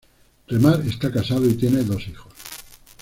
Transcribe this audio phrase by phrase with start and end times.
[0.47, 2.33] Remar está casado y tiene dos hijos.